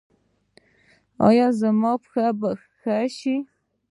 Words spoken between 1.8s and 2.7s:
پښې به